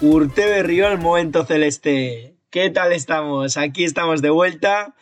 Iragüen. 0.00 0.14
Urte 0.14 0.46
Berriol, 0.46 0.98
Momento 0.98 1.44
Celeste. 1.44 2.34
¿Qué 2.50 2.70
tal 2.70 2.92
estamos? 2.92 3.56
Aquí 3.56 3.84
estamos 3.84 4.22
de 4.22 4.30
vuelta 4.30 4.94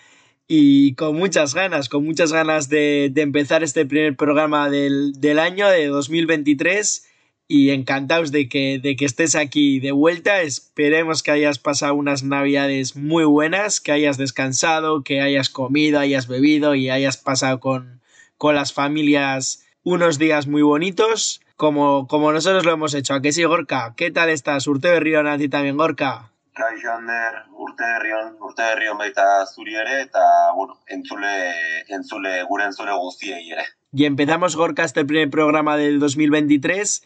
y 0.48 0.95
con 0.95 1.16
muchas 1.16 1.55
ganas, 1.55 1.88
con 1.88 2.05
muchas 2.05 2.33
ganas 2.33 2.69
de, 2.69 3.12
empezar 3.17 3.62
este 3.62 3.86
primer 3.86 4.17
programa 4.17 4.70
del, 4.70 5.39
año 5.39 5.69
de 5.69 5.86
2023 5.86 7.06
y 7.48 7.70
encantados 7.70 8.33
de 8.33 8.48
que, 8.48 8.80
de 8.83 8.97
que 8.97 9.05
estés 9.05 9.34
aquí 9.34 9.80
de 9.80 9.92
vuelta. 9.92 10.42
Esperemos 10.42 11.22
que 11.22 11.30
hayas 11.30 11.58
pasado 11.58 11.94
unas 11.94 12.22
navidades 12.22 12.97
muy 12.97 13.24
buenas, 13.24 13.80
que 13.80 13.92
hayas 13.92 14.19
descansado, 14.19 15.02
que 15.02 15.20
hayas 15.20 15.50
comido, 15.50 16.00
hayas 16.00 16.27
bebido 16.27 16.74
y 16.74 16.91
hayas 16.91 17.17
pasado 17.17 17.61
con, 17.61 18.00
con 18.39 18.55
las 18.55 18.72
familias 18.72 19.64
unos 19.84 20.19
días 20.19 20.47
muy 20.47 20.62
bonitos 20.62 21.41
como, 21.56 22.06
como 22.06 22.32
nosotros 22.32 22.64
lo 22.64 22.72
hemos 22.72 22.94
hecho. 22.94 23.14
¿A 23.14 23.22
que 23.22 23.32
sí, 23.32 23.44
Gorka? 23.44 23.94
¿Qué 23.96 24.10
tal 24.10 24.28
estás? 24.28 24.66
Urte 24.66 24.90
berrión 24.90 25.26
a 25.26 25.38
ti 25.38 25.48
también, 25.48 25.76
Gorka. 25.76 26.30
Kaixo 26.52 26.90
Ander, 26.90 27.44
urte 27.52 27.82
berrión, 27.84 28.36
urte 28.40 28.62
berrión 28.62 28.96
baita 28.96 29.44
zuri 29.44 29.74
ere, 29.74 30.00
eta, 30.02 30.52
bueno, 30.54 30.78
entzule, 30.86 31.84
entzule, 31.88 32.42
gure 32.44 32.64
entzule 32.64 32.92
guztiei 32.96 33.50
ere. 33.52 33.64
Y 33.92 34.06
empezamos, 34.06 34.56
Gorka, 34.56 34.84
este 34.84 35.04
primer 35.04 35.28
programa 35.28 35.77
del 35.77 35.98
2023 35.98 37.04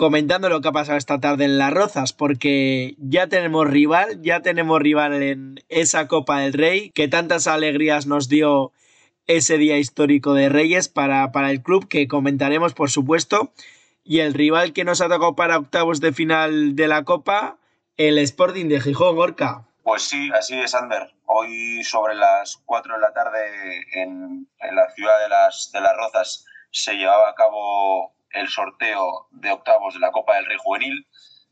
comentando 0.00 0.48
lo 0.48 0.62
que 0.62 0.68
ha 0.68 0.72
pasado 0.72 0.96
esta 0.96 1.20
tarde 1.20 1.44
en 1.44 1.58
Las 1.58 1.74
Rozas, 1.74 2.14
porque 2.14 2.94
ya 2.96 3.26
tenemos 3.26 3.68
rival, 3.68 4.22
ya 4.22 4.40
tenemos 4.40 4.80
rival 4.80 5.22
en 5.22 5.56
esa 5.68 6.06
Copa 6.06 6.40
del 6.40 6.54
Rey, 6.54 6.90
que 6.94 7.06
tantas 7.06 7.46
alegrías 7.46 8.06
nos 8.06 8.30
dio 8.30 8.72
ese 9.36 9.58
día 9.58 9.78
histórico 9.78 10.34
de 10.34 10.48
Reyes 10.48 10.88
para, 10.88 11.30
para 11.30 11.52
el 11.52 11.62
club 11.62 11.86
que 11.86 12.08
comentaremos 12.08 12.74
por 12.74 12.90
supuesto 12.90 13.52
y 14.02 14.20
el 14.20 14.34
rival 14.34 14.72
que 14.72 14.82
nos 14.82 15.00
ha 15.00 15.08
tocado 15.08 15.36
para 15.36 15.58
octavos 15.58 16.00
de 16.00 16.12
final 16.12 16.74
de 16.74 16.88
la 16.88 17.04
Copa, 17.04 17.56
el 17.96 18.18
Sporting 18.18 18.66
de 18.66 18.80
Gijón, 18.80 19.16
Orca. 19.18 19.68
Pues 19.84 20.02
sí, 20.02 20.30
así 20.34 20.58
es, 20.58 20.74
Ander. 20.74 21.14
Hoy 21.26 21.84
sobre 21.84 22.16
las 22.16 22.56
4 22.66 22.94
de 22.94 23.00
la 23.00 23.12
tarde 23.12 23.86
en, 23.92 24.48
en 24.58 24.74
la 24.74 24.90
ciudad 24.96 25.22
de 25.22 25.28
las, 25.28 25.70
de 25.72 25.80
las 25.80 25.96
Rozas 25.96 26.44
se 26.72 26.94
llevaba 26.94 27.28
a 27.28 27.34
cabo 27.36 28.12
el 28.30 28.48
sorteo 28.48 29.28
de 29.30 29.52
octavos 29.52 29.94
de 29.94 30.00
la 30.00 30.10
Copa 30.10 30.34
del 30.36 30.46
Rey 30.46 30.56
Juvenil, 30.60 31.06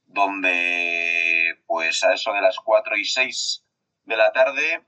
donde 0.07 1.61
pues 1.69 2.03
a 2.03 2.13
eso 2.13 2.33
de 2.33 2.41
las 2.41 2.57
4 2.57 2.97
y 2.97 3.05
6 3.05 3.65
de 4.07 4.17
la 4.17 4.33
tarde 4.33 4.83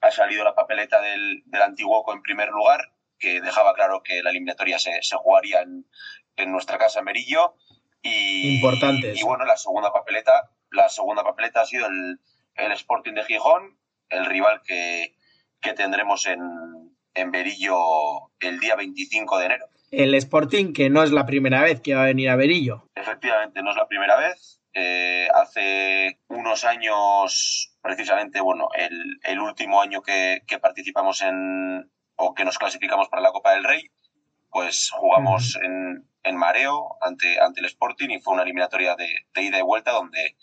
ha 0.00 0.10
salido 0.10 0.44
la 0.44 0.54
papeleta 0.54 1.00
del, 1.00 1.42
del 1.46 1.62
Antiguoco 1.62 2.12
en 2.12 2.22
primer 2.22 2.48
lugar, 2.48 2.92
que 3.18 3.40
dejaba 3.40 3.74
claro 3.74 4.02
que 4.02 4.22
la 4.22 4.30
eliminatoria 4.30 4.78
se, 4.78 5.02
se 5.02 5.16
jugaría 5.16 5.62
en, 5.62 5.86
en, 6.36 6.52
nuestra 6.52 6.78
casa 6.78 7.02
Merillo. 7.02 7.54
Y, 8.02 8.56
Importante. 8.56 9.14
Y, 9.16 9.22
bueno, 9.22 9.44
la 9.44 9.56
segunda 9.56 9.92
papeleta, 9.92 10.50
la 10.70 10.88
segunda 10.88 11.24
papeleta 11.24 11.62
ha 11.62 11.66
sido 11.66 11.86
el, 11.86 12.20
el 12.56 12.72
Sporting 12.72 13.14
de 13.14 13.24
Gijón, 13.24 13.78
el 14.10 14.26
rival 14.26 14.62
que, 14.64 15.16
que 15.60 15.72
tendremos 15.72 16.26
en, 16.26 16.40
en 17.14 17.30
Berillo 17.30 17.76
el 18.40 18.60
día 18.60 18.76
25 18.76 19.38
de 19.38 19.46
enero. 19.46 19.66
El 19.90 20.14
Sporting, 20.14 20.72
que 20.72 20.90
no 20.90 21.02
es 21.02 21.12
la 21.12 21.26
primera 21.26 21.62
vez 21.62 21.80
que 21.80 21.94
va 21.94 22.02
a 22.02 22.06
venir 22.06 22.28
a 22.28 22.36
Berillo. 22.36 22.88
Efectivamente, 22.94 23.62
no 23.62 23.70
es 23.70 23.76
la 23.76 23.88
primera 23.88 24.16
vez. 24.16 24.60
Eh, 24.78 25.26
hace 25.34 26.20
unos 26.28 26.66
años, 26.66 27.72
precisamente, 27.80 28.42
bueno, 28.42 28.68
el, 28.74 29.18
el 29.22 29.40
último 29.40 29.80
año 29.80 30.02
que, 30.02 30.42
que, 30.46 30.58
participamos 30.58 31.22
en 31.22 31.90
o 32.16 32.34
que 32.34 32.44
nos 32.44 32.58
clasificamos 32.58 33.08
para 33.08 33.22
la 33.22 33.32
Copa 33.32 33.52
del 33.52 33.64
Rey, 33.64 33.90
pues 34.50 34.90
jugamos 34.90 35.58
en, 35.64 36.06
en 36.22 36.36
mareo 36.36 36.98
ante, 37.00 37.40
ante 37.40 37.60
el 37.60 37.66
Sporting 37.66 38.10
y 38.10 38.20
fue 38.20 38.34
una 38.34 38.42
eliminatoria 38.42 38.96
de, 38.96 39.08
de 39.32 39.42
ida 39.42 39.58
y 39.58 39.62
vuelta 39.62 39.92
donde 39.92 40.36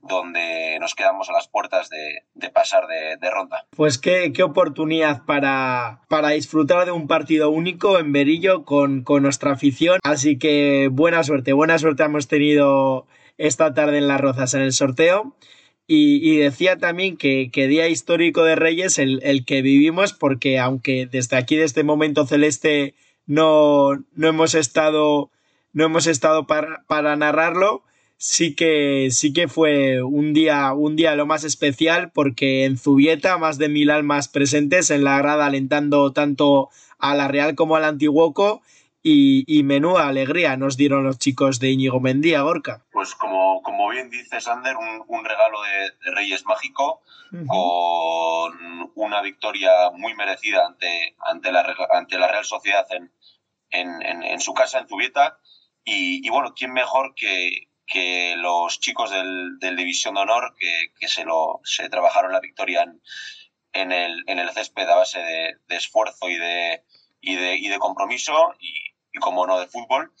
donde 0.00 0.78
nos 0.80 0.94
quedamos 0.94 1.28
a 1.28 1.32
las 1.32 1.48
puertas 1.48 1.88
de, 1.88 2.24
de 2.34 2.50
pasar 2.50 2.86
de, 2.86 3.16
de, 3.20 3.30
ronda. 3.30 3.66
Pues 3.70 3.98
qué, 3.98 4.32
qué 4.32 4.42
oportunidad 4.42 5.24
para, 5.24 6.02
para, 6.08 6.30
disfrutar 6.30 6.84
de 6.84 6.92
un 6.92 7.08
partido 7.08 7.50
único 7.50 7.98
en 7.98 8.12
Berillo 8.12 8.64
con, 8.64 9.02
con, 9.02 9.22
nuestra 9.22 9.52
afición. 9.52 9.98
Así 10.04 10.38
que 10.38 10.88
buena 10.92 11.24
suerte, 11.24 11.52
buena 11.52 11.78
suerte 11.78 12.04
hemos 12.04 12.28
tenido 12.28 13.06
esta 13.38 13.74
tarde 13.74 13.98
en 13.98 14.08
Las 14.08 14.20
Rozas 14.20 14.54
en 14.54 14.62
el 14.62 14.72
sorteo. 14.72 15.36
Y, 15.88 16.38
decía 16.38 16.78
también 16.78 17.16
que, 17.16 17.50
que, 17.52 17.68
día 17.68 17.86
histórico 17.88 18.42
de 18.42 18.56
Reyes 18.56 18.98
el, 18.98 19.20
el, 19.22 19.44
que 19.44 19.62
vivimos, 19.62 20.12
porque 20.12 20.58
aunque 20.58 21.06
desde 21.06 21.36
aquí, 21.36 21.54
de 21.54 21.62
este 21.62 21.84
momento 21.84 22.26
celeste, 22.26 22.94
no, 23.24 23.94
no 24.14 24.28
hemos 24.28 24.56
estado, 24.56 25.30
no 25.72 25.84
hemos 25.84 26.08
estado 26.08 26.48
para, 26.48 26.82
para 26.88 27.14
narrarlo, 27.14 27.84
sí 28.16 28.54
que, 28.54 29.08
sí 29.12 29.32
que 29.32 29.46
fue 29.46 30.02
un 30.02 30.32
día, 30.32 30.72
un 30.72 30.96
día 30.96 31.14
lo 31.14 31.26
más 31.26 31.44
especial, 31.44 32.10
porque 32.12 32.64
en 32.64 32.78
Zubieta 32.78 33.38
más 33.38 33.58
de 33.58 33.68
mil 33.68 33.90
almas 33.90 34.26
presentes 34.26 34.90
en 34.90 35.04
la 35.04 35.18
grada 35.18 35.46
alentando 35.46 36.12
tanto 36.12 36.68
a 36.98 37.14
la 37.14 37.28
Real 37.28 37.54
como 37.54 37.76
al 37.76 37.84
Antiguoco 37.84 38.62
y, 39.08 39.44
y, 39.46 39.62
menuda 39.62 40.08
alegría 40.08 40.56
nos 40.56 40.76
dieron 40.76 41.04
los 41.04 41.20
chicos 41.20 41.60
de 41.60 41.70
Íñigo 41.70 42.00
Mendía, 42.00 42.40
Gorka. 42.40 42.84
Pues 42.90 43.14
como, 43.14 43.62
como 43.62 43.88
bien 43.88 44.10
dice 44.10 44.40
Sander, 44.40 44.76
un, 44.76 45.04
un 45.06 45.24
regalo 45.24 45.62
de, 45.62 45.92
de, 46.04 46.10
Reyes 46.10 46.44
mágico 46.44 47.02
uh 47.30 47.36
-huh. 47.36 47.46
con 47.46 48.90
una 48.96 49.22
victoria 49.22 49.70
muy 49.92 50.14
merecida 50.16 50.66
ante, 50.66 51.14
ante, 51.20 51.52
la, 51.52 51.64
ante 51.92 52.18
la 52.18 52.26
Real 52.26 52.44
Sociedad 52.44 52.84
en, 52.90 53.12
en, 53.70 54.02
en, 54.02 54.24
en 54.24 54.40
su 54.40 54.52
casa, 54.54 54.80
en 54.80 54.88
Zubieta. 54.88 55.38
Y, 55.84 56.26
y, 56.26 56.28
bueno, 56.28 56.52
¿quién 56.56 56.72
mejor 56.72 57.14
que, 57.14 57.68
que 57.86 58.34
los 58.36 58.80
chicos 58.80 59.12
del, 59.12 59.60
del 59.60 59.76
División 59.76 60.14
de 60.14 60.22
Honor 60.22 60.56
que, 60.58 60.92
que 60.98 61.06
se, 61.06 61.24
lo, 61.24 61.60
se 61.62 61.88
trabajaron 61.88 62.32
la 62.32 62.40
victoria 62.40 62.82
en, 62.82 63.00
en, 63.72 63.92
el, 63.92 64.24
en 64.26 64.40
el 64.40 64.50
césped 64.50 64.88
a 64.88 64.96
base 64.96 65.20
de, 65.20 65.58
de 65.68 65.76
esfuerzo 65.76 66.28
y 66.28 66.38
de, 66.38 66.82
y 67.20 67.36
de, 67.36 67.54
y 67.54 67.68
de 67.68 67.78
compromiso 67.78 68.52
y, 68.58 68.95
y 69.16 69.18
como 69.18 69.46
no 69.46 69.58
de 69.58 69.66
fútbol, 69.66 70.12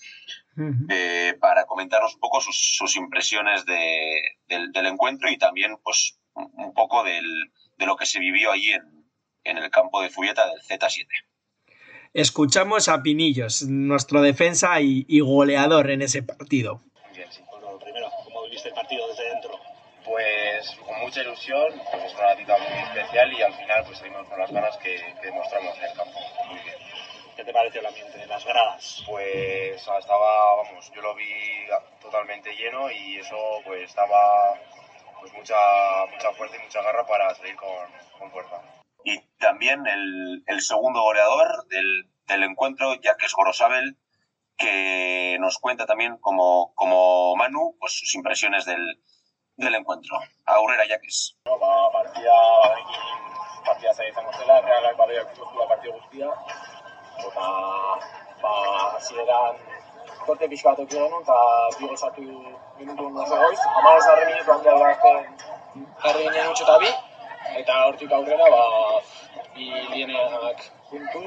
uh 0.56 0.60
-huh. 0.60 0.86
eh, 0.90 1.34
para 1.38 1.66
comentarnos 1.66 2.14
un 2.14 2.20
poco 2.20 2.40
sus, 2.40 2.56
sus 2.76 2.96
impresiones 2.96 3.66
de, 3.66 4.22
del, 4.48 4.72
del, 4.72 4.86
encuentro 4.86 5.30
y 5.30 5.36
también 5.36 5.76
pues 5.84 6.18
un 6.34 6.72
poco 6.74 7.04
del, 7.04 7.52
de 7.76 7.86
lo 7.86 7.96
que 7.96 8.06
se 8.06 8.18
vivió 8.18 8.52
allí 8.52 8.72
en, 8.72 9.06
en 9.44 9.58
el 9.58 9.70
campo 9.70 10.00
de 10.02 10.10
Fubieta 10.10 10.46
del 10.48 10.60
Z7. 10.62 11.06
Escuchamos 12.14 12.88
a 12.88 13.02
Pinillos, 13.02 13.62
nuestro 13.62 14.22
defensa 14.22 14.80
y, 14.80 15.04
y 15.08 15.20
goleador 15.20 15.90
en 15.90 16.00
ese 16.02 16.22
partido. 16.22 16.82
Bien, 17.14 17.30
sí. 17.30 17.42
Bueno, 17.50 17.78
primero, 17.78 18.08
¿cómo 18.24 18.44
viviste 18.44 18.68
el 18.70 18.74
partido 18.74 19.06
desde 19.08 19.28
dentro? 19.30 19.60
Pues 20.04 20.70
con 20.86 21.00
mucha 21.00 21.20
ilusión, 21.20 21.68
pues 21.92 22.04
es 22.04 22.14
una 22.14 22.34
cita 22.36 22.56
muy 22.56 22.78
especial 22.78 23.32
y 23.32 23.42
al 23.42 23.52
final 23.54 23.84
pues 23.84 23.98
salimos 23.98 24.26
con 24.28 24.38
las 24.38 24.50
ganas 24.50 24.76
que, 24.78 24.96
que 25.20 25.26
demostramos 25.26 25.76
en 25.76 25.84
el 25.84 25.92
campo. 25.96 26.18
Pareció 27.56 27.80
el 27.80 27.86
ambiente 27.86 28.22
en 28.22 28.28
las 28.28 28.44
gradas? 28.44 29.02
Pues 29.06 29.80
estaba, 29.80 30.56
vamos, 30.56 30.92
yo 30.94 31.00
lo 31.00 31.14
vi 31.14 31.66
totalmente 32.02 32.54
lleno 32.54 32.90
y 32.90 33.16
eso 33.16 33.36
pues 33.64 33.88
estaba 33.88 34.60
pues 35.20 35.32
mucha, 35.32 35.56
mucha 36.12 36.32
fuerza 36.32 36.56
y 36.56 36.64
mucha 36.64 36.82
garra 36.82 37.06
para 37.06 37.34
salir 37.34 37.56
con, 37.56 37.70
con 38.18 38.30
fuerza. 38.30 38.60
Y 39.04 39.20
también 39.38 39.86
el, 39.86 40.44
el 40.46 40.60
segundo 40.60 41.00
goleador 41.00 41.66
del, 41.68 42.10
del 42.26 42.42
encuentro, 42.42 42.94
Jacques 42.96 43.32
Gorosabel, 43.32 43.96
que 44.58 45.38
nos 45.40 45.58
cuenta 45.58 45.86
también 45.86 46.18
como, 46.18 46.74
como 46.74 47.36
Manu 47.36 47.74
pues 47.80 47.98
sus 47.98 48.14
impresiones 48.16 48.66
del, 48.66 49.00
del 49.56 49.74
encuentro. 49.76 50.18
Aurrera 50.44 50.86
Jacques. 50.86 51.38
No, 51.46 51.58
partida, 51.90 52.34
partida 53.64 53.94
zela, 53.94 54.60
realak 54.60 54.96
badea 54.96 55.24
kutu 55.24 55.68
partida 55.68 55.94
guztia, 55.94 56.28
eta 57.24 57.48
ba, 58.42 58.52
hasieran 58.96 59.58
korte 60.26 60.48
pixka 60.48 60.70
bat 60.70 60.80
eukio 60.84 61.02
genuen, 61.02 61.22
eta 61.22 61.38
bi 61.78 61.90
gozatu 61.92 62.22
minutu 62.78 63.10
nazo 63.16 63.36
goiz, 63.42 63.60
amara 63.80 64.00
zarri 64.06 64.24
minutu 64.32 64.52
handia 64.52 64.74
gazten 64.84 65.24
jarri 66.04 66.24
ginen 66.28 66.50
utxo 66.52 66.64
eta 66.66 66.78
bi, 66.84 66.90
eta 67.62 67.82
hortik 67.88 68.12
aurrera, 68.18 68.48
ba, 68.56 68.64
bi 69.54 69.68
lieneak 69.92 70.64
puntu, 70.90 71.22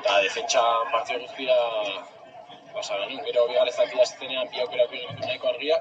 eta 0.00 0.20
defentsa 0.26 0.64
partida 0.92 1.22
guztia 1.24 1.56
pasa 2.74 2.98
genuen. 2.98 3.24
Gero 3.28 3.46
bigarren 3.48 3.72
zati 3.72 4.00
aztenean 4.06 4.50
bi 4.52 4.60
aukera 4.64 4.86
genitu 4.92 5.26
nahiko 5.26 5.54
argia, 5.54 5.80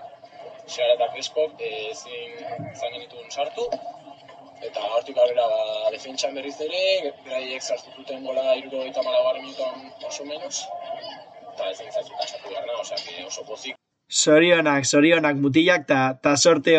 Xera 0.70 0.94
eta 0.94 1.08
Crespok 1.14 1.62
ezin 1.66 2.34
izan 2.72 2.92
genituen 2.94 3.32
sartu, 3.32 3.66
eta 4.68 4.82
hortik 4.96 5.18
aurrera 5.18 5.46
ba, 5.48 5.92
defentsan 5.92 6.36
berriz 6.36 6.56
ere, 6.62 7.14
beraiek 7.26 7.62
zuten 7.62 8.24
minutuan 8.24 9.92
oso 10.08 10.26
menos, 10.26 10.66
eta 11.54 12.28
sartu 12.28 12.54
garna, 12.54 12.74
osea, 12.82 13.28
oso 13.28 13.46
pozik. 13.46 13.76
Sorionak, 14.08 14.86
sorionak 14.86 15.36
mutilak, 15.36 15.86
sorte 16.38 16.78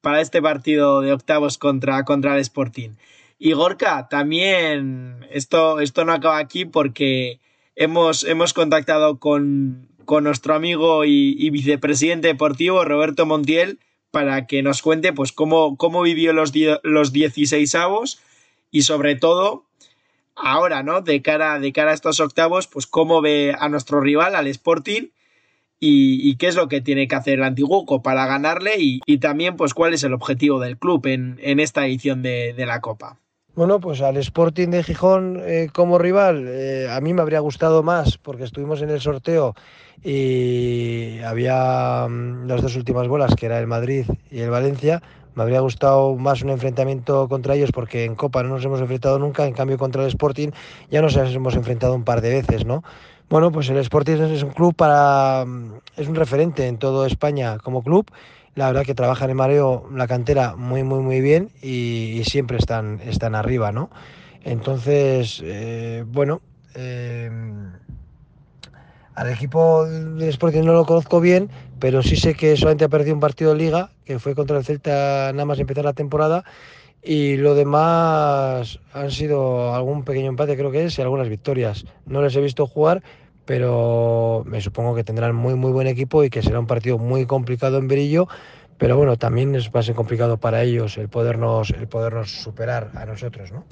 para 0.00 0.20
este 0.20 0.42
partido 0.42 1.00
de 1.00 1.12
octavos 1.12 1.58
contra, 1.58 2.04
contra 2.04 2.34
el 2.34 2.40
Sporting. 2.40 2.96
Y 3.38 3.52
Gorka, 3.52 4.08
también 4.08 5.26
esto, 5.30 5.78
esto 5.80 6.04
no 6.04 6.12
acaba 6.12 6.38
aquí 6.38 6.64
porque 6.64 7.38
hemos, 7.76 8.24
hemos 8.24 8.52
contactado 8.52 9.20
con, 9.20 9.88
con 10.04 10.24
nuestro 10.24 10.54
amigo 10.54 11.04
y, 11.04 11.48
vicepresidente 11.50 12.28
deportivo 12.28 12.84
Roberto 12.84 13.26
Montiel 13.26 13.78
para 14.10 14.46
que 14.46 14.62
nos 14.62 14.82
cuente 14.82 15.12
pues 15.12 15.32
cómo, 15.32 15.76
cómo 15.76 16.02
vivió 16.02 16.32
los, 16.32 16.52
los 16.82 17.12
16 17.12 17.74
avos 17.74 18.20
y 18.70 18.82
sobre 18.82 19.16
todo 19.16 19.64
ahora, 20.34 20.82
¿no? 20.82 21.00
De 21.00 21.20
cara, 21.22 21.58
de 21.58 21.72
cara 21.72 21.90
a 21.90 21.94
estos 21.94 22.20
octavos, 22.20 22.66
pues 22.66 22.86
cómo 22.86 23.20
ve 23.20 23.54
a 23.58 23.68
nuestro 23.68 24.00
rival, 24.00 24.34
al 24.34 24.46
Sporting, 24.46 25.08
y, 25.80 26.36
qué 26.36 26.48
es 26.48 26.56
lo 26.56 26.68
que 26.68 26.80
tiene 26.80 27.06
que 27.06 27.14
hacer 27.14 27.34
el 27.34 27.44
Antiguoco 27.44 28.02
para 28.02 28.26
ganarle 28.26 28.80
y, 28.80 29.00
y, 29.06 29.18
también 29.18 29.56
pues 29.56 29.74
cuál 29.74 29.94
es 29.94 30.02
el 30.02 30.12
objetivo 30.12 30.58
del 30.58 30.76
club 30.76 31.06
en, 31.06 31.38
en 31.40 31.60
esta 31.60 31.86
edición 31.86 32.22
de, 32.22 32.52
de, 32.52 32.66
la 32.66 32.80
Copa. 32.80 33.18
Bueno, 33.58 33.80
pues 33.80 34.00
al 34.02 34.16
Sporting 34.18 34.68
de 34.68 34.84
Gijón 34.84 35.42
eh, 35.44 35.66
como 35.74 35.98
rival, 35.98 36.46
eh, 36.46 36.88
a 36.88 37.00
mí 37.00 37.12
me 37.12 37.22
habría 37.22 37.40
gustado 37.40 37.82
más 37.82 38.16
porque 38.16 38.44
estuvimos 38.44 38.82
en 38.82 38.90
el 38.90 39.00
sorteo 39.00 39.56
y 40.00 41.18
había 41.26 42.04
um, 42.06 42.46
las 42.46 42.62
dos 42.62 42.76
últimas 42.76 43.08
bolas, 43.08 43.34
que 43.34 43.46
era 43.46 43.58
el 43.58 43.66
Madrid 43.66 44.06
y 44.30 44.38
el 44.42 44.50
Valencia. 44.50 45.02
Me 45.34 45.42
habría 45.42 45.58
gustado 45.58 46.14
más 46.14 46.42
un 46.42 46.50
enfrentamiento 46.50 47.28
contra 47.28 47.56
ellos 47.56 47.72
porque 47.72 48.04
en 48.04 48.14
Copa 48.14 48.44
no 48.44 48.50
nos 48.50 48.64
hemos 48.64 48.80
enfrentado 48.80 49.18
nunca, 49.18 49.44
en 49.44 49.54
cambio 49.54 49.76
contra 49.76 50.02
el 50.02 50.08
Sporting 50.08 50.50
ya 50.88 51.02
nos 51.02 51.16
hemos 51.16 51.56
enfrentado 51.56 51.96
un 51.96 52.04
par 52.04 52.20
de 52.20 52.30
veces, 52.30 52.64
¿no? 52.64 52.84
Bueno, 53.28 53.50
pues 53.50 53.68
el 53.70 53.78
Sporting 53.78 54.18
es 54.22 54.42
un 54.44 54.50
club 54.50 54.74
para. 54.76 55.44
es 55.96 56.06
un 56.06 56.14
referente 56.14 56.68
en 56.68 56.78
toda 56.78 57.08
España 57.08 57.58
como 57.58 57.82
club. 57.82 58.06
La 58.58 58.66
verdad 58.66 58.82
que 58.82 58.96
trabajan 58.96 59.30
en 59.30 59.36
mareo 59.36 59.88
la 59.94 60.08
cantera 60.08 60.56
muy, 60.56 60.82
muy, 60.82 60.98
muy 60.98 61.20
bien 61.20 61.52
y, 61.62 62.22
siempre 62.24 62.58
están, 62.58 63.00
están 63.02 63.36
arriba, 63.36 63.70
¿no? 63.70 63.88
Entonces, 64.42 65.40
eh, 65.44 66.02
bueno, 66.04 66.40
eh, 66.74 67.30
al 69.14 69.30
equipo 69.30 69.84
del 69.86 70.28
Sporting 70.30 70.62
no 70.64 70.72
lo 70.72 70.86
conozco 70.86 71.20
bien, 71.20 71.50
pero 71.78 72.02
sí 72.02 72.16
sé 72.16 72.34
que 72.34 72.56
solamente 72.56 72.84
ha 72.84 72.88
perdido 72.88 73.14
un 73.14 73.20
partido 73.20 73.52
de 73.52 73.58
liga, 73.58 73.92
que 74.04 74.18
fue 74.18 74.34
contra 74.34 74.58
el 74.58 74.64
Celta 74.64 75.30
nada 75.32 75.44
más 75.44 75.60
empezar 75.60 75.84
la 75.84 75.92
temporada, 75.92 76.42
y 77.00 77.36
lo 77.36 77.54
demás 77.54 78.80
han 78.92 79.12
sido 79.12 79.72
algún 79.72 80.02
pequeño 80.02 80.30
empate, 80.30 80.56
creo 80.56 80.72
que 80.72 80.86
es, 80.86 80.98
y 80.98 81.02
algunas 81.02 81.28
victorias. 81.28 81.84
No 82.06 82.22
les 82.22 82.34
he 82.34 82.40
visto 82.40 82.66
jugar, 82.66 83.04
pero 83.48 84.42
me 84.44 84.60
supongo 84.60 84.94
que 84.94 85.04
tendrán 85.04 85.34
muy, 85.34 85.54
muy 85.54 85.72
buen 85.72 85.86
equipo 85.86 86.22
y 86.22 86.28
que 86.28 86.42
será 86.42 86.60
un 86.60 86.66
partido 86.66 86.98
muy 86.98 87.24
complicado 87.24 87.78
en 87.78 87.88
Berillo. 87.88 88.28
Pero 88.76 88.98
bueno, 88.98 89.16
también 89.16 89.54
es, 89.54 89.70
va 89.70 89.80
complicado 89.94 90.36
para 90.36 90.62
ellos 90.62 90.98
el 90.98 91.08
podernos, 91.08 91.70
el 91.70 91.88
podernos 91.88 92.30
superar 92.30 92.90
a 92.94 93.06
nosotros, 93.06 93.50
¿no? 93.50 93.64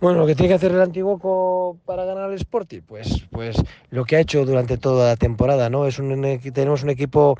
Bueno, 0.00 0.20
lo 0.20 0.26
que 0.26 0.36
tiene 0.36 0.50
que 0.50 0.54
hacer 0.54 0.70
el 0.70 0.82
Antiguoco 0.82 1.78
para 1.84 2.04
ganar 2.04 2.30
el 2.30 2.36
Sporting, 2.36 2.82
pues, 2.86 3.26
pues 3.30 3.56
lo 3.90 4.04
que 4.04 4.16
ha 4.16 4.20
hecho 4.20 4.44
durante 4.44 4.76
toda 4.76 5.08
la 5.08 5.16
temporada, 5.16 5.68
¿no? 5.68 5.86
Es 5.86 5.98
un, 5.98 6.40
tenemos 6.52 6.84
un 6.84 6.90
equipo 6.90 7.36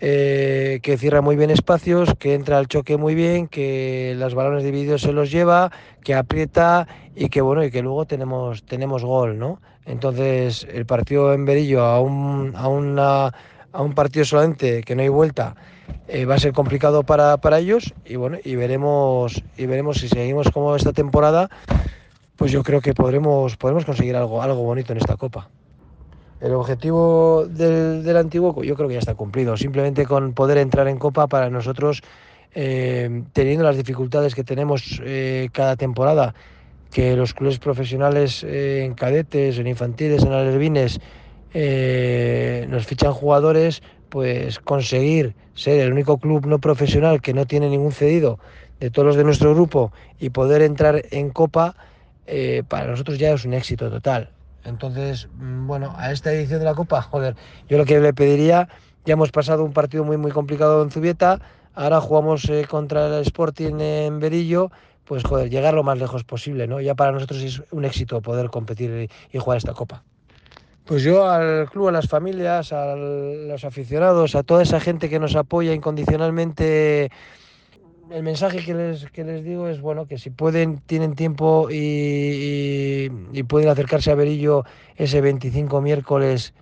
eh, 0.00 0.80
que 0.82 0.98
cierra 0.98 1.20
muy 1.20 1.36
bien 1.36 1.50
espacios, 1.50 2.14
que 2.18 2.34
entra 2.34 2.58
al 2.58 2.66
choque 2.66 2.96
muy 2.96 3.14
bien, 3.14 3.46
que 3.46 4.14
los 4.16 4.34
balones 4.34 4.64
divididos 4.64 5.02
se 5.02 5.12
los 5.12 5.30
lleva, 5.30 5.70
que 6.02 6.14
aprieta 6.14 6.88
y 7.14 7.28
que 7.28 7.42
bueno, 7.42 7.64
y 7.64 7.70
que 7.70 7.82
luego 7.82 8.06
tenemos, 8.06 8.64
tenemos 8.64 9.04
gol, 9.04 9.38
¿no? 9.38 9.60
Entonces, 9.88 10.66
el 10.70 10.86
partido 10.86 11.32
en 11.32 11.44
Berillo 11.44 11.82
a 11.82 12.00
un, 12.00 12.52
a 12.54 12.68
una, 12.68 13.26
a 13.72 13.82
un 13.82 13.94
partido 13.94 14.24
solamente 14.24 14.82
que 14.82 14.94
no 14.94 15.02
hay 15.02 15.08
vuelta. 15.08 15.56
Eh, 16.06 16.26
va 16.26 16.34
a 16.34 16.38
ser 16.38 16.52
complicado 16.52 17.02
para, 17.02 17.38
para 17.38 17.58
ellos 17.58 17.94
y 18.04 18.16
bueno 18.16 18.36
y 18.44 18.56
veremos 18.56 19.42
y 19.56 19.64
veremos 19.64 19.96
si 19.96 20.08
seguimos 20.08 20.50
como 20.50 20.76
esta 20.76 20.92
temporada 20.92 21.48
pues 22.38 22.52
yo 22.52 22.62
creo 22.62 22.80
que 22.80 22.94
podremos, 22.94 23.56
podremos 23.56 23.84
conseguir 23.84 24.14
algo, 24.14 24.40
algo 24.40 24.62
bonito 24.62 24.92
en 24.92 24.98
esta 24.98 25.16
Copa. 25.16 25.48
El 26.40 26.54
objetivo 26.54 27.46
del, 27.48 28.04
del 28.04 28.16
Antiguo 28.16 28.62
yo 28.62 28.76
creo 28.76 28.86
que 28.86 28.94
ya 28.94 29.00
está 29.00 29.16
cumplido. 29.16 29.56
Simplemente 29.56 30.06
con 30.06 30.34
poder 30.34 30.58
entrar 30.58 30.86
en 30.86 30.98
Copa 30.98 31.26
para 31.26 31.50
nosotros, 31.50 32.00
eh, 32.54 33.24
teniendo 33.32 33.64
las 33.64 33.76
dificultades 33.76 34.36
que 34.36 34.44
tenemos 34.44 35.02
eh, 35.04 35.48
cada 35.52 35.74
temporada, 35.74 36.32
que 36.90 37.16
los 37.16 37.34
clubes 37.34 37.58
profesionales 37.58 38.42
eh, 38.44 38.84
en 38.84 38.94
cadetes, 38.94 39.58
en 39.58 39.66
infantiles, 39.66 40.22
en 40.22 40.32
alevines, 40.32 41.00
nos 42.68 42.86
fichan 42.86 43.12
jugadores, 43.12 43.82
pues 44.08 44.58
conseguir 44.58 45.34
ser 45.54 45.80
el 45.80 45.92
único 45.92 46.18
club 46.18 46.46
no 46.46 46.58
profesional 46.58 47.20
que 47.20 47.34
no 47.34 47.46
tiene 47.46 47.68
ningún 47.68 47.92
cedido 47.92 48.38
de 48.80 48.90
todos 48.90 49.06
los 49.06 49.16
de 49.16 49.24
nuestro 49.24 49.54
grupo 49.54 49.92
y 50.18 50.30
poder 50.30 50.62
entrar 50.62 51.02
en 51.10 51.30
Copa 51.30 51.74
eh, 52.26 52.62
para 52.68 52.86
nosotros 52.86 53.18
ya 53.18 53.32
es 53.32 53.44
un 53.44 53.54
éxito 53.54 53.90
total. 53.90 54.30
Entonces, 54.64 55.28
mm, 55.38 55.66
bueno, 55.66 55.94
a 55.96 56.12
esta 56.12 56.32
edición 56.32 56.60
de 56.60 56.66
la 56.66 56.74
Copa, 56.74 57.02
joder, 57.10 57.36
yo 57.68 57.78
lo 57.78 57.84
que 57.84 57.98
le 58.00 58.12
pediría, 58.12 58.68
ya 59.04 59.14
hemos 59.14 59.30
pasado 59.30 59.64
un 59.64 59.72
partido 59.72 60.04
muy, 60.04 60.16
muy 60.16 60.30
complicado 60.30 60.82
en 60.82 60.90
Zubieta, 60.90 61.40
ahora 61.74 62.00
jugamos 62.00 62.48
eh, 62.50 62.66
contra 62.68 63.06
el 63.06 63.22
Sporting 63.22 63.80
en 63.80 64.20
Berillo, 64.20 64.70
pues 65.08 65.24
joder, 65.24 65.48
llegar 65.48 65.72
lo 65.72 65.82
más 65.82 65.98
lejos 65.98 66.22
posible, 66.22 66.66
¿no? 66.66 66.80
Ya 66.82 66.94
para 66.94 67.12
nosotros 67.12 67.42
es 67.42 67.62
un 67.70 67.86
éxito 67.86 68.20
poder 68.20 68.50
competir 68.50 69.08
y 69.32 69.38
jugar 69.38 69.56
esta 69.56 69.72
Copa. 69.72 70.04
Pues 70.84 71.02
yo 71.02 71.28
al 71.28 71.68
club, 71.70 71.88
a 71.88 71.92
las 71.92 72.08
familias, 72.08 72.72
a 72.72 72.94
los 72.94 73.64
aficionados, 73.64 74.34
a 74.34 74.42
toda 74.42 74.62
esa 74.62 74.80
gente 74.80 75.08
que 75.08 75.18
nos 75.18 75.34
apoya 75.34 75.72
incondicionalmente 75.72 77.10
el 78.10 78.22
mensaje 78.22 78.64
que 78.64 78.74
les, 78.74 79.10
que 79.10 79.24
les 79.24 79.44
digo 79.44 79.68
es 79.68 79.80
bueno 79.80 80.06
que 80.06 80.18
si 80.18 80.30
pueden, 80.30 80.78
tienen 80.78 81.14
tiempo 81.14 81.68
y, 81.70 83.10
pueden 83.48 83.68
acercarse 83.68 84.10
a 84.10 84.14
Berillo 84.14 84.64
ese 84.96 85.20
25 85.20 85.80
miércoles 85.80 86.54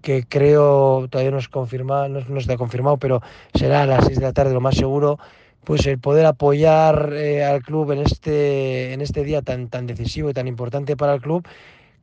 que 0.00 0.24
creo 0.26 1.06
todavía 1.08 1.30
no, 1.30 1.38
es 1.38 1.48
confirma, 1.48 2.08
no, 2.08 2.20
no, 2.20 2.38
está 2.38 2.56
confirmado, 2.56 2.98
pero 2.98 3.22
será 3.54 3.82
a 3.82 3.86
las 3.86 4.04
6 4.06 4.18
de 4.18 4.24
la 4.24 4.32
tarde 4.32 4.52
lo 4.52 4.60
más 4.60 4.76
seguro, 4.76 5.18
pues 5.64 5.86
el 5.86 5.98
poder 5.98 6.26
apoyar 6.26 7.12
eh, 7.14 7.44
al 7.44 7.62
club 7.62 7.92
en 7.92 8.00
este, 8.00 8.92
en 8.92 9.00
este 9.00 9.24
día 9.24 9.42
tan, 9.42 9.68
tan 9.68 9.86
decisivo 9.86 10.30
y 10.30 10.34
tan 10.34 10.46
importante 10.46 10.96
para 10.96 11.14
el 11.14 11.20
club 11.20 11.46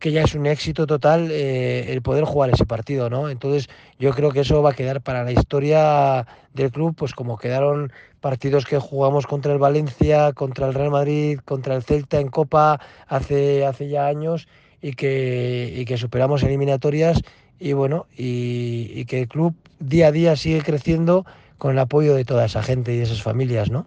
que 0.01 0.11
ya 0.11 0.23
es 0.23 0.33
un 0.33 0.47
éxito 0.47 0.87
total 0.87 1.29
eh, 1.31 1.93
el 1.93 2.01
poder 2.01 2.23
jugar 2.23 2.49
ese 2.49 2.65
partido, 2.65 3.09
¿no? 3.11 3.29
Entonces 3.29 3.69
yo 3.99 4.11
creo 4.11 4.31
que 4.31 4.39
eso 4.39 4.63
va 4.63 4.71
a 4.71 4.73
quedar 4.73 5.01
para 5.01 5.23
la 5.23 5.31
historia 5.31 6.25
del 6.55 6.71
club, 6.71 6.95
pues 6.97 7.13
como 7.13 7.37
quedaron 7.37 7.93
partidos 8.19 8.65
que 8.65 8.79
jugamos 8.79 9.27
contra 9.27 9.53
el 9.53 9.59
Valencia, 9.59 10.33
contra 10.33 10.67
el 10.67 10.73
Real 10.73 10.89
Madrid, 10.89 11.39
contra 11.45 11.75
el 11.75 11.83
Celta 11.83 12.19
en 12.19 12.29
Copa 12.29 12.81
hace, 13.07 13.63
hace 13.63 13.89
ya 13.89 14.07
años 14.07 14.47
y 14.81 14.93
que, 14.93 15.71
y 15.75 15.85
que 15.85 15.97
superamos 15.97 16.41
eliminatorias 16.41 17.21
y 17.59 17.73
bueno, 17.73 18.07
y, 18.17 18.91
y 18.95 19.05
que 19.05 19.21
el 19.21 19.27
club 19.27 19.53
día 19.79 20.07
a 20.07 20.11
día 20.11 20.35
sigue 20.35 20.63
creciendo 20.63 21.27
con 21.61 21.73
el 21.73 21.77
apoyo 21.77 22.15
de 22.15 22.25
toda 22.25 22.45
esa 22.45 22.63
gente 22.63 22.91
y 22.91 22.97
de 22.97 23.03
esas 23.03 23.21
familias, 23.21 23.69
¿no? 23.69 23.85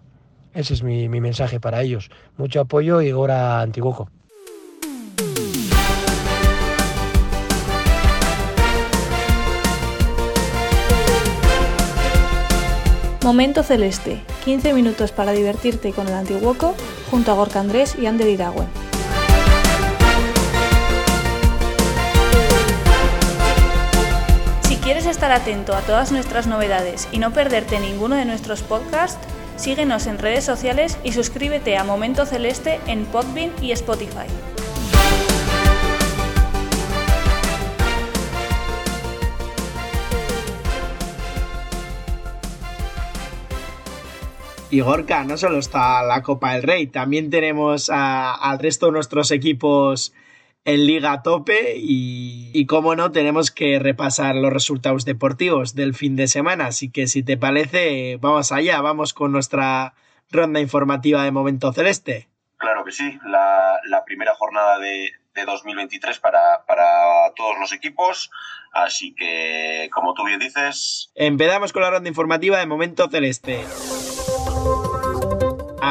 Ese 0.53 0.73
es 0.73 0.81
mi, 0.81 1.09
mi 1.09 1.19
mensaje 1.19 1.59
para 1.59 1.81
ellos. 1.81 2.09
Mucho 2.37 2.61
apoyo 2.61 3.01
y 3.01 3.09
ahora 3.09 3.59
Antiguoco. 3.59 4.09
Momento 13.21 13.61
Celeste, 13.61 14.21
15 14.45 14.73
minutos 14.73 15.11
para 15.11 15.33
divertirte 15.33 15.91
con 15.91 16.07
el 16.07 16.13
Antiguoco 16.13 16.75
junto 17.11 17.33
a 17.33 17.35
Gorka 17.35 17.59
Andrés 17.59 17.97
y 17.99 18.05
Ander 18.05 18.29
Iragüen. 18.29 18.84
Estar 25.15 25.31
atento 25.31 25.73
a 25.73 25.79
todas 25.79 26.11
nuestras 26.11 26.45
novedades 26.45 27.07
y 27.13 27.19
no 27.19 27.31
perderte 27.31 27.79
ninguno 27.79 28.17
de 28.17 28.25
nuestros 28.25 28.61
podcasts, 28.61 29.25
síguenos 29.55 30.07
en 30.07 30.17
redes 30.17 30.43
sociales 30.43 30.97
y 31.05 31.13
suscríbete 31.13 31.77
a 31.77 31.85
Momento 31.85 32.25
Celeste 32.25 32.81
en 32.85 33.05
Podbean 33.05 33.51
y 33.61 33.71
Spotify. 33.71 34.27
Y 44.69 44.81
Gorka, 44.81 45.23
no 45.23 45.37
solo 45.37 45.59
está 45.59 46.03
la 46.03 46.21
Copa 46.23 46.55
del 46.55 46.63
Rey, 46.63 46.87
también 46.87 47.29
tenemos 47.29 47.89
al 47.89 48.59
resto 48.59 48.87
de 48.87 48.91
nuestros 48.91 49.31
equipos 49.31 50.11
en 50.65 50.87
liga 50.87 51.21
tope 51.21 51.75
y, 51.77 52.49
y 52.53 52.65
como 52.65 52.95
no 52.95 53.11
tenemos 53.11 53.51
que 53.51 53.79
repasar 53.79 54.35
los 54.35 54.51
resultados 54.51 55.05
deportivos 55.05 55.75
del 55.75 55.93
fin 55.93 56.15
de 56.15 56.27
semana. 56.27 56.67
Así 56.67 56.91
que 56.91 57.07
si 57.07 57.23
te 57.23 57.37
parece, 57.37 58.17
vamos 58.19 58.51
allá, 58.51 58.81
vamos 58.81 59.13
con 59.13 59.31
nuestra 59.31 59.93
ronda 60.31 60.59
informativa 60.59 61.23
de 61.23 61.31
Momento 61.31 61.71
Celeste. 61.71 62.27
Claro 62.57 62.83
que 62.83 62.91
sí, 62.91 63.17
la, 63.25 63.79
la 63.87 64.03
primera 64.05 64.33
jornada 64.33 64.79
de, 64.79 65.11
de 65.35 65.45
2023 65.45 66.19
para, 66.19 66.65
para, 66.65 66.83
todos 67.35 67.59
los 67.59 67.71
equipos. 67.71 68.31
Así 68.73 69.13
que, 69.13 69.89
como 69.93 70.13
tú 70.15 70.25
bien 70.25 70.39
dices... 70.39 71.11
Empezamos 71.15 71.73
con 71.73 71.83
la 71.83 71.91
ronda 71.91 72.09
informativa 72.09 72.57
de 72.57 72.65
Momento 72.65 73.07
Celeste 73.09 73.63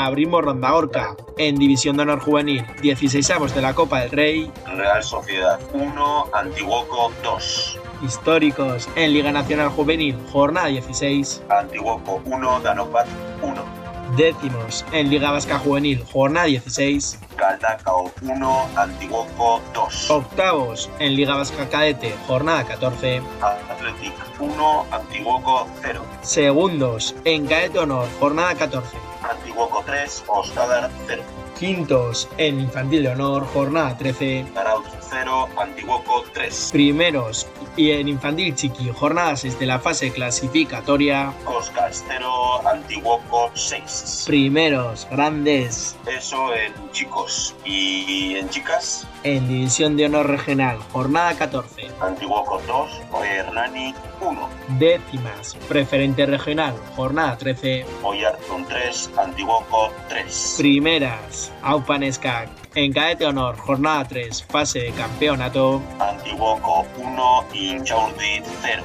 abrimos 0.02 0.42
Ronda 0.42 0.74
Orca. 0.74 1.16
En 1.38 1.56
División 1.56 1.96
de 1.96 2.02
Honor 2.02 2.20
Juvenil, 2.20 2.64
16 2.82 3.30
avos 3.30 3.54
de 3.54 3.62
la 3.62 3.74
Copa 3.74 4.00
del 4.00 4.10
Rey. 4.10 4.50
Real 4.66 5.02
Sociedad 5.02 5.60
1, 5.72 6.26
Antiguoco 6.32 7.12
2. 7.22 7.78
Históricos 8.02 8.88
en 8.96 9.12
Liga 9.12 9.30
Nacional 9.30 9.68
Juvenil, 9.68 10.16
jornada 10.32 10.66
16. 10.66 11.42
Antiguoco 11.48 12.20
1, 12.24 12.60
Danopat 12.60 13.06
1. 13.42 13.84
Décimos 14.16 14.84
en 14.92 15.10
Liga 15.10 15.30
Vasca 15.30 15.58
Juvenil, 15.58 16.04
jornada 16.12 16.46
16. 16.46 17.18
Galdacao 17.36 18.12
1, 18.22 18.68
Antiguoco 18.76 19.60
2. 19.74 20.10
Octavos 20.10 20.90
en 20.98 21.16
Liga 21.16 21.36
Vasca 21.36 21.68
Cadete, 21.68 22.14
jornada 22.26 22.64
14. 22.64 23.22
Athletic 23.40 24.12
1, 24.38 24.86
Antiguoco 24.90 25.66
0. 25.82 26.02
Segundos 26.22 27.14
en 27.24 27.46
Cadete 27.46 27.78
Honor, 27.80 28.06
jornada 28.20 28.54
14. 28.54 29.13
Antiguoco 29.30 29.82
3, 29.84 30.24
Ostadar 30.28 30.90
0. 31.06 31.22
Quintos 31.58 32.28
en 32.36 32.60
Infantil 32.60 33.02
de 33.04 33.08
Honor, 33.10 33.46
jornada 33.46 33.96
13. 33.96 34.46
Arauz 34.56 34.84
0, 35.14 35.48
Antiguoco 35.56 36.24
3. 36.32 36.70
Primeros 36.72 37.46
y 37.76 37.92
en 37.92 38.08
Infantil 38.08 38.52
Chiqui, 38.54 38.90
jornada 38.90 39.36
6 39.36 39.60
de 39.60 39.66
la 39.66 39.78
fase 39.78 40.10
clasificatoria. 40.12 41.32
Coscas 41.44 42.04
0, 42.08 42.66
Antiguoco 42.68 43.50
6. 43.54 44.24
Primeros, 44.26 45.06
grandes. 45.10 45.96
Eso 46.06 46.52
en 46.52 46.72
chicos. 46.90 47.54
¿Y 47.64 48.34
en 48.34 48.48
chicas? 48.48 49.06
En 49.22 49.46
División 49.46 49.96
de 49.96 50.06
Honor 50.06 50.28
Regional, 50.28 50.78
jornada 50.92 51.34
14. 51.34 51.90
Antiguoco 52.00 52.60
2, 52.66 52.90
Hernani 53.24 53.94
1. 54.20 54.48
Décimas, 54.80 55.54
preferente 55.68 56.26
regional, 56.26 56.74
jornada 56.96 57.38
13. 57.38 57.86
Oyartun 58.02 58.64
3, 58.66 59.10
Antiguoco 59.16 59.92
3. 60.08 60.54
Primeras, 60.58 61.52
Aupanescac, 61.62 62.48
en 62.74 62.92
Cadete 62.92 63.26
Honor, 63.26 63.56
jornada 63.56 64.04
3, 64.04 64.44
fase 64.44 64.80
de 64.80 64.90
campeonato. 64.92 65.82
Antiguoco 65.98 66.86
1 66.98 67.44
y 67.52 67.82
Chaurdi 67.82 68.42
0. 68.62 68.82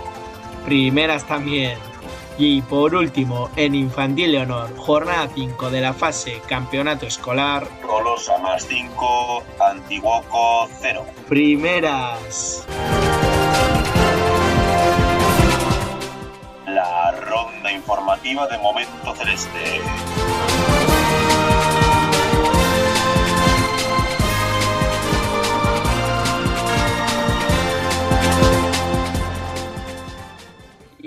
Primeras 0.66 1.26
también. 1.26 1.78
Y 2.38 2.62
por 2.62 2.96
último, 2.96 3.50
en 3.56 3.76
Infantil 3.76 4.38
Honor, 4.38 4.74
jornada 4.78 5.28
5 5.34 5.70
de 5.72 5.82
la 5.82 5.94
fase 5.94 6.42
campeonato 6.48 7.06
escolar. 7.06 7.68
Tolosa 7.82 8.38
más 8.38 8.66
5, 8.68 9.44
Antiguoco 9.60 10.70
0. 10.80 11.06
Primeras. 11.28 12.66
La 16.66 17.12
ronda 17.12 17.72
informativa 17.72 18.48
de 18.48 18.58
Momento 18.60 19.16
Celeste. 19.16 19.82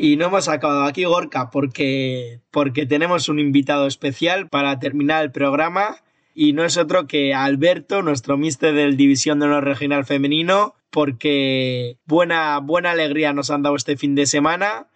Y 0.02 0.16
no 0.16 0.26
hemos 0.26 0.49
acabado 0.49 0.82
aquí, 0.82 1.04
Gorka, 1.04 1.50
porque, 1.50 2.40
porque 2.50 2.87
tenemos 2.87 3.28
un 3.28 3.38
invitado 3.38 3.87
especial 3.87 4.49
para 4.49 4.80
terminar 4.80 5.23
el 5.23 5.30
programa. 5.30 5.99
Y 6.35 6.54
no 6.54 6.64
es 6.64 6.76
otro 6.76 7.06
que 7.06 7.35
Alberto, 7.35 8.02
nuestro 8.02 8.37
mister 8.37 8.75
del 8.75 8.97
División 8.97 9.38
de 9.38 9.47
Honor 9.47 9.62
Regional 9.62 10.04
Femenino, 10.04 10.75
porque 10.90 11.99
buena, 12.04 12.59
buena 12.59 12.90
alegría 12.90 13.32
nos 13.32 13.50
han 13.50 13.62
dado 13.62 13.76
este 13.76 13.97
fin 13.97 14.16
de 14.16 14.26
semana. 14.26 14.88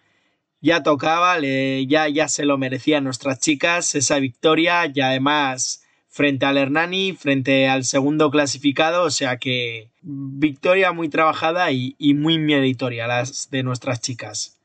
Ya 0.59 0.83
tocaba, 0.83 1.39
ya, 1.39 2.09
ya 2.09 2.27
se 2.27 2.43
lo 2.43 2.57
merecían 2.57 3.05
nuestras 3.05 3.39
chicas 3.39 3.95
esa 3.95 4.19
victoria 4.19 4.91
y 4.93 4.99
además 4.99 5.85
frente 6.09 6.45
al 6.45 6.57
Hernani, 6.57 7.13
frente 7.13 7.69
al 7.69 7.85
segundo 7.85 8.29
clasificado, 8.29 9.05
o 9.05 9.09
sea 9.09 9.37
que 9.37 9.89
victoria 10.01 10.91
muy 10.91 11.07
trabajada 11.07 11.71
y, 11.71 11.95
y 11.97 12.13
muy 12.13 12.39
meritoria 12.39 13.07
las 13.07 13.49
de 13.51 13.63
nuestras 13.63 14.01
chicas. 14.01 14.56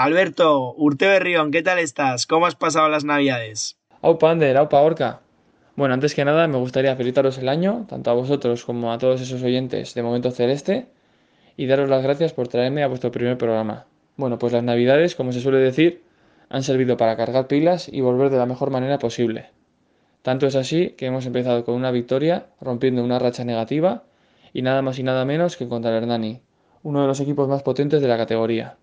Alberto, 0.00 0.74
Urte 0.76 1.08
Berrión, 1.08 1.50
¿qué 1.50 1.60
tal 1.60 1.80
estás? 1.80 2.28
¿Cómo 2.28 2.46
has 2.46 2.54
pasado 2.54 2.88
las 2.88 3.02
navidades? 3.02 3.78
Aupa 4.00 4.30
Ander, 4.30 4.56
Aupa 4.56 4.80
Orca. 4.80 5.22
Bueno, 5.74 5.92
antes 5.92 6.14
que 6.14 6.24
nada 6.24 6.46
me 6.46 6.56
gustaría 6.56 6.94
felicitaros 6.94 7.36
el 7.38 7.48
año, 7.48 7.84
tanto 7.88 8.08
a 8.12 8.14
vosotros 8.14 8.64
como 8.64 8.92
a 8.92 8.98
todos 8.98 9.20
esos 9.20 9.42
oyentes 9.42 9.94
de 9.94 10.02
Momento 10.04 10.30
Celeste, 10.30 10.86
y 11.56 11.66
daros 11.66 11.88
las 11.88 12.04
gracias 12.04 12.32
por 12.32 12.46
traerme 12.46 12.84
a 12.84 12.86
vuestro 12.86 13.10
primer 13.10 13.38
programa. 13.38 13.86
Bueno, 14.16 14.38
pues 14.38 14.52
las 14.52 14.62
navidades, 14.62 15.16
como 15.16 15.32
se 15.32 15.40
suele 15.40 15.58
decir, 15.58 16.04
han 16.48 16.62
servido 16.62 16.96
para 16.96 17.16
cargar 17.16 17.48
pilas 17.48 17.88
y 17.88 18.00
volver 18.00 18.30
de 18.30 18.38
la 18.38 18.46
mejor 18.46 18.70
manera 18.70 19.00
posible. 19.00 19.50
Tanto 20.22 20.46
es 20.46 20.54
así 20.54 20.90
que 20.90 21.06
hemos 21.06 21.26
empezado 21.26 21.64
con 21.64 21.74
una 21.74 21.90
victoria, 21.90 22.46
rompiendo 22.60 23.02
una 23.02 23.18
racha 23.18 23.42
negativa, 23.42 24.04
y 24.52 24.62
nada 24.62 24.80
más 24.80 25.00
y 25.00 25.02
nada 25.02 25.24
menos 25.24 25.56
que 25.56 25.66
contra 25.66 25.90
el 25.90 26.04
Hernani, 26.04 26.40
uno 26.84 27.00
de 27.00 27.08
los 27.08 27.18
equipos 27.18 27.48
más 27.48 27.64
potentes 27.64 28.00
de 28.00 28.06
la 28.06 28.16
categoría 28.16 28.78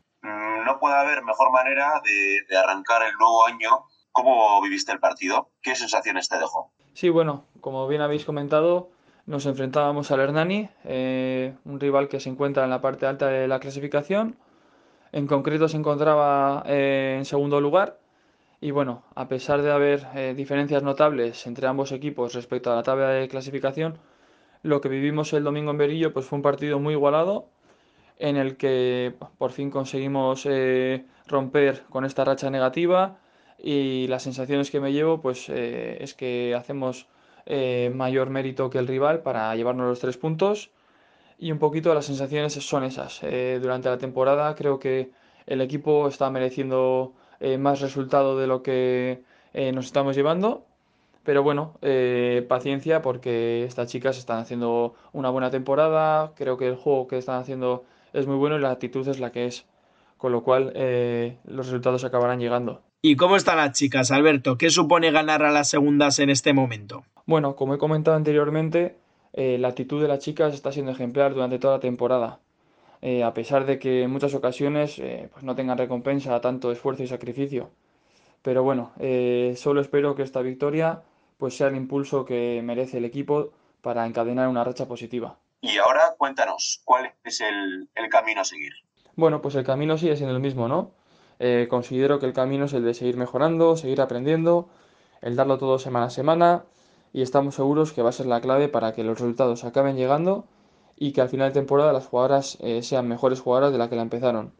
puede 0.80 0.96
haber 0.96 1.24
mejor 1.24 1.52
manera 1.52 2.02
de, 2.04 2.42
de, 2.50 2.58
arrancar 2.58 3.04
el 3.04 3.14
nuevo 3.18 3.46
año. 3.46 3.86
¿Cómo 4.12 4.62
viviste 4.62 4.92
el 4.92 5.00
partido? 5.00 5.50
¿Qué 5.62 5.76
sensaciones 5.76 6.30
te 6.30 6.38
dejó? 6.38 6.72
Sí, 6.94 7.10
bueno, 7.10 7.46
como 7.60 7.88
bien 7.88 8.02
habéis 8.02 8.24
comentado, 8.26 8.90
nos 9.26 9.48
enfrentábamos 9.48 10.12
al 10.12 10.20
Hernani, 10.20 10.70
eh, 10.84 11.56
un 11.66 11.80
rival 11.80 12.08
que 12.08 12.20
se 12.20 12.30
encuentra 12.30 12.64
en 12.64 12.70
la 12.70 12.82
parte 12.82 13.08
alta 13.08 13.28
de 13.28 13.48
la 13.48 13.60
clasificación. 13.60 14.38
En 15.12 15.28
concreto 15.28 15.68
se 15.68 15.78
encontraba 15.78 16.64
eh, 16.68 17.16
en 17.18 17.26
segundo 17.26 17.60
lugar. 17.60 18.00
Y 18.62 18.72
bueno, 18.72 19.04
a 19.16 19.28
pesar 19.28 19.62
de 19.62 19.72
haber 19.72 20.08
eh, 20.16 20.34
diferencias 20.36 20.84
notables 20.84 21.48
entre 21.48 21.68
ambos 21.68 21.92
equipos 21.92 22.34
respecto 22.34 22.72
a 22.72 22.76
la 22.76 22.84
tabla 22.84 23.10
de 23.10 23.28
clasificación, 23.28 23.98
lo 24.62 24.80
que 24.80 24.90
vivimos 24.90 25.34
el 25.34 25.44
domingo 25.44 25.72
en 25.72 25.78
Berillo 25.78 26.14
pues 26.14 26.26
fue 26.26 26.38
un 26.38 26.44
partido 26.44 26.80
muy 26.80 26.94
igualado 26.94 27.50
en 28.18 28.38
el 28.38 28.58
que 28.58 29.14
por 29.38 29.52
fin 29.52 29.70
conseguimos 29.70 30.46
eh, 30.46 31.06
romper 31.28 31.84
con 31.90 32.06
esta 32.06 32.24
racha 32.24 32.50
negativa 32.50 33.18
y 33.58 34.08
las 34.08 34.24
sensaciones 34.24 34.72
que 34.72 34.80
me 34.80 34.94
llevo 34.94 35.22
pues 35.22 35.50
eh, 35.50 35.98
es 36.02 36.14
que 36.14 36.56
hacemos 36.56 37.08
eh, 37.46 37.92
mayor 37.94 38.30
mérito 38.30 38.70
que 38.70 38.80
el 38.80 38.88
rival 38.88 39.22
para 39.22 39.56
llevarnos 39.56 39.88
los 39.88 40.00
tres 40.00 40.18
puntos 40.18 40.72
y 41.38 41.52
un 41.52 41.60
poquito 41.60 41.94
las 41.94 42.06
sensaciones 42.06 42.54
son 42.54 42.84
esas. 42.86 43.22
durante 43.62 43.90
la 43.90 43.98
temporada 43.98 44.56
creo 44.56 44.80
que 44.80 45.12
el 45.48 45.60
equipo 45.62 46.08
está 46.08 46.30
mereciendo 46.30 47.14
más 47.60 47.82
resultado 47.82 48.40
de 48.40 48.48
lo 48.48 48.64
que 48.64 49.22
nos 49.74 49.86
estamos 49.86 50.16
llevando. 50.16 50.66
Pero 51.26 51.44
bueno, 51.44 51.74
paciencia 52.48 53.02
porque 53.02 53.66
estas 53.66 53.90
chicas 53.90 54.18
están 54.18 54.40
haciendo 54.40 54.96
una 55.12 55.30
buena 55.30 55.50
temporada. 55.52 56.32
Creo 56.36 56.56
que 56.58 56.68
el 56.70 56.76
juego 56.78 57.08
que 57.08 57.18
están 57.18 57.42
haciendo 57.42 57.84
es 58.16 58.28
muy 58.28 58.36
bueno 58.38 58.58
y 58.58 58.62
la 58.62 58.72
actitud 58.72 59.08
es 59.08 59.20
la 59.20 59.32
que 59.32 59.46
es. 59.46 59.66
Con 60.18 60.32
lo 60.32 60.44
cual 60.44 60.72
eh, 60.76 61.38
los 61.46 61.68
resultados 61.68 62.04
acabarán 62.06 62.40
llegando. 62.40 62.82
¿Y 63.02 63.18
cómo 63.18 63.36
están 63.36 63.58
las 63.58 63.74
chicas, 63.74 64.10
Alberto? 64.10 64.58
¿Qué 64.58 64.72
supone 64.72 65.12
ganar 65.12 65.44
a 65.44 65.52
las 65.52 65.70
segundas 65.70 66.18
en 66.18 66.32
este 66.32 66.54
momento? 66.54 67.04
Bueno, 67.28 67.56
como 67.56 67.76
he 67.76 67.78
comentado 67.78 68.18
anteriormente, 68.18 68.98
eh, 69.34 69.58
la 69.60 69.68
actitud 69.68 70.02
de 70.02 70.08
las 70.08 70.20
chicas 70.20 70.54
está 70.54 70.72
siendo 70.72 70.92
ejemplar 70.92 71.34
durante 71.34 71.60
toda 71.60 71.76
la 71.76 71.80
temporada. 71.80 72.40
Eh, 73.02 73.24
a 73.24 73.34
pesar 73.34 73.66
de 73.66 73.78
que 73.78 74.04
en 74.04 74.12
muchas 74.12 74.34
ocasiones 74.34 74.98
eh, 74.98 75.30
pues 75.32 75.44
no 75.44 75.56
tengan 75.56 75.78
recompensa 75.78 76.34
a 76.34 76.42
tanto 76.42 76.72
esfuerzo 76.72 77.04
y 77.04 77.08
sacrificio. 77.08 77.70
Pero 78.42 78.64
bueno, 78.64 78.92
solo 79.56 79.82
espero 79.82 80.16
que 80.16 80.24
esta 80.24 80.42
victoria 80.42 81.02
pues 81.38 81.58
sea 81.58 81.68
el 81.68 81.76
impulso 81.76 82.26
que 82.26 82.62
merece 82.64 82.98
el 82.98 83.06
equipo 83.06 83.52
para 83.82 84.06
encadenar 84.06 84.48
una 84.48 84.64
racha 84.64 84.88
positiva. 84.88 85.38
Y 85.66 85.80
ahora 85.80 86.14
cuéntanos, 86.16 86.82
¿cuál 86.86 87.12
es 87.24 87.42
el, 87.42 87.90
el, 87.96 88.08
camino 88.10 88.42
a 88.42 88.44
seguir? 88.44 88.74
Bueno, 89.16 89.42
pues 89.42 89.56
el 89.56 89.64
camino 89.64 89.98
sigue 89.98 90.16
siendo 90.16 90.36
el 90.36 90.40
mismo, 90.40 90.68
¿no? 90.68 90.92
Eh, 91.40 91.66
considero 91.68 92.20
que 92.20 92.28
el 92.28 92.34
camino 92.34 92.66
es 92.66 92.74
el 92.74 92.86
de 92.86 92.94
seguir 92.94 93.18
mejorando, 93.18 93.76
seguir 93.76 94.00
aprendiendo, 94.00 94.70
el 95.22 95.36
darlo 95.36 95.58
todo 95.58 95.80
semana 95.80 96.06
a 96.06 96.10
semana 96.12 96.66
y 97.14 97.24
estamos 97.24 97.56
seguros 97.56 97.94
que 97.94 98.04
va 98.04 98.10
a 98.10 98.12
ser 98.12 98.28
la 98.28 98.42
clave 98.42 98.68
para 98.70 98.94
que 98.94 99.04
los 99.04 99.20
resultados 99.20 99.64
acaben 99.64 99.96
llegando 99.96 100.46
y 100.98 101.14
que 101.14 101.22
al 101.22 101.30
final 101.30 101.50
de 101.50 101.56
temporada 101.56 101.92
las 101.94 102.06
jugadoras 102.06 102.60
eh, 102.62 102.84
sean 102.84 103.08
mejores 103.08 103.42
jugadoras 103.42 103.72
de 103.72 103.80
la 103.80 103.90
que 103.90 103.96
la 103.96 104.04
empezaron. 104.04 104.54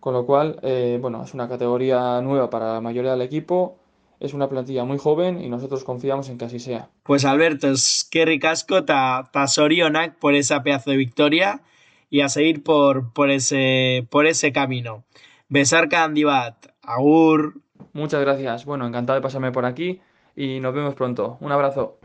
Con 0.00 0.14
lo 0.14 0.24
cual, 0.24 0.58
eh, 0.62 0.98
bueno, 0.98 1.22
es 1.22 1.34
una 1.34 1.46
categoría 1.46 2.22
nueva 2.22 2.48
para 2.48 2.72
la 2.72 2.80
mayoría 2.80 3.10
del 3.10 3.20
equipo 3.20 3.76
es 4.22 4.34
una 4.34 4.48
plantilla 4.48 4.84
muy 4.84 4.98
joven 4.98 5.42
y 5.42 5.48
nosotros 5.48 5.82
confiamos 5.82 6.28
en 6.28 6.38
que 6.38 6.44
así 6.44 6.60
sea. 6.60 6.88
Pues 7.02 7.24
Alberto, 7.24 7.68
es 7.68 8.06
que 8.08 8.24
ricasco 8.24 8.84
ta, 8.84 9.30
ta 9.32 9.48
sorionak 9.48 10.14
por 10.14 10.34
esa 10.34 10.62
pedazo 10.62 10.92
de 10.92 10.96
victoria 10.96 11.60
y 12.08 12.20
a 12.20 12.28
seguir 12.28 12.62
por, 12.62 13.12
por, 13.12 13.30
ese, 13.30 14.06
por 14.10 14.26
ese 14.26 14.52
camino. 14.52 15.02
Besarka 15.48 16.04
Andibat, 16.04 16.66
agur. 16.82 17.60
Muchas 17.92 18.20
gracias. 18.20 18.64
Bueno, 18.64 18.86
encantado 18.86 19.18
de 19.18 19.22
pasarme 19.22 19.50
por 19.50 19.64
aquí 19.64 20.00
y 20.36 20.60
nos 20.60 20.72
vemos 20.72 20.94
pronto. 20.94 21.36
Un 21.40 21.50
abrazo. 21.50 21.98